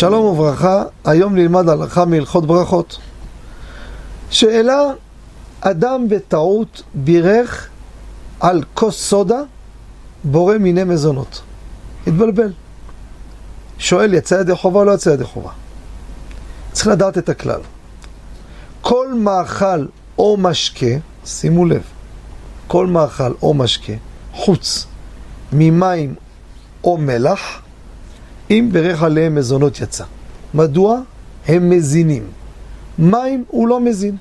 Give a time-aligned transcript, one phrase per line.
[0.00, 2.98] שלום וברכה, היום נלמד הלכה מהלכות ברכות.
[4.30, 4.80] שאלה,
[5.60, 7.68] אדם בטעות בירך
[8.40, 9.40] על כוס סודה
[10.24, 11.42] בורא מיני מזונות.
[12.06, 12.52] התבלבל.
[13.78, 15.50] שואל, יצא ידי חובה או לא יצא ידי חובה?
[16.72, 17.60] צריך לדעת את הכלל.
[18.80, 19.86] כל מאכל
[20.18, 21.82] או משקה, שימו לב,
[22.66, 23.92] כל מאכל או משקה,
[24.32, 24.86] חוץ
[25.52, 26.14] ממים
[26.84, 27.60] או מלח,
[28.50, 30.04] אם ברך עליהם מזונות יצא.
[30.54, 31.00] מדוע?
[31.46, 32.22] הם מזינים.
[32.98, 34.16] מים הוא לא מזין.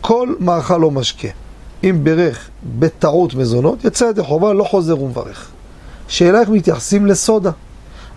[0.00, 1.28] כל מאכל או משקה,
[1.84, 5.50] אם ברך בטעות מזונות, יצא ידי חובה, לא חוזר ומברך.
[6.08, 7.50] שאלה איך מתייחסים לסודה.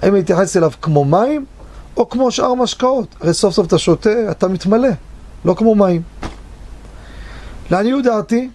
[0.02, 1.46] האם מתייחס אליו כמו מים,
[1.98, 3.16] או כמו שאר משקאות?
[3.22, 4.90] הרי סוף סוף אתה שותה, אתה מתמלא,
[5.46, 6.02] לא כמו מים.
[7.72, 8.50] לעניות דעתי,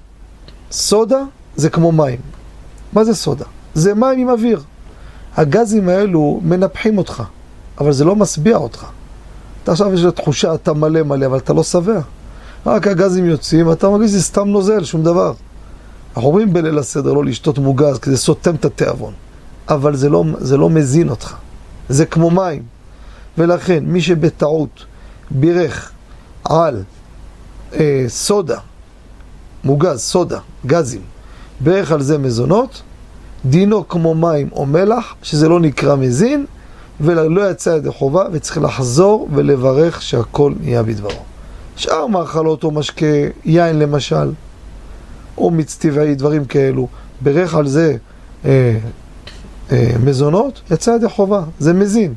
[0.70, 1.22] סודה
[1.56, 2.20] זה כמו מים.
[2.92, 3.44] מה זה סודה?
[3.74, 4.62] זה מים עם אוויר.
[5.38, 7.22] הגזים האלו מנפחים אותך,
[7.80, 8.86] אבל זה לא משביע אותך.
[9.62, 12.00] אתה עכשיו יש לך תחושה, אתה מלא מלא, אבל אתה לא שבע.
[12.66, 15.32] רק הגזים יוצאים, אתה מרגיש שזה סתם נוזל, שום דבר.
[16.08, 19.12] אנחנו אומרים בליל הסדר לא לשתות מוגז, כי זה סותם את התיאבון.
[19.68, 21.34] אבל זה לא, זה לא מזין אותך.
[21.88, 22.62] זה כמו מים.
[23.38, 24.84] ולכן, מי שבטעות
[25.30, 25.92] בירך
[26.44, 26.82] על
[27.74, 28.58] אה, סודה,
[29.64, 31.02] מוגז, סודה, גזים,
[31.60, 32.82] בירך על זה מזונות,
[33.44, 36.46] דינו כמו מים או מלח, שזה לא נקרא מזין,
[37.00, 41.22] ולא יצא ידי חובה, וצריך לחזור ולברך שהכל נהיה בדברו.
[41.76, 43.06] שאר מאכלות או משקה,
[43.44, 44.32] יין למשל,
[45.38, 46.88] או מיץ טבעי, דברים כאלו,
[47.20, 47.96] ברך על זה
[48.44, 48.78] אה,
[49.72, 52.14] אה, מזונות, יצא ידי חובה, זה מזין.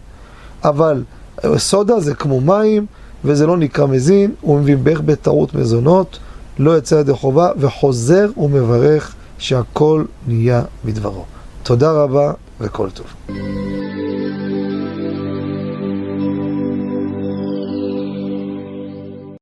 [0.63, 1.03] אבל
[1.45, 2.85] אה, סודה זה כמו מים,
[3.25, 6.19] וזה לא נקרא מזין, הוא מביא בערך בטעות מזונות,
[6.59, 11.25] לא יצא ידי חובה, וחוזר ומברך שהכל נהיה בדברו.
[11.63, 13.05] תודה רבה וכל טוב.